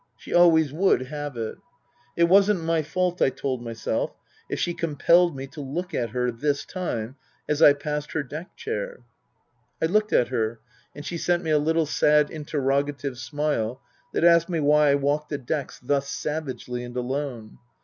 [0.17, 1.59] She always would have it.
[2.17, 4.15] It wasn't my fault, I told myself,
[4.49, 8.55] if she compelled me to look at her, this time, as I passed her deck
[8.55, 9.03] chair.
[9.79, 10.59] I looked at her,
[10.95, 13.79] and she sent me a little sad interrogative smile
[14.11, 17.59] that asked me why I walked the decks thus savagely and alone